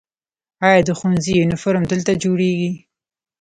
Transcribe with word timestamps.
آیا 0.65 0.79
د 0.87 0.89
ښوونځي 0.97 1.31
یونیفورم 1.39 1.83
دلته 1.91 2.11
جوړیږي؟ 2.23 2.71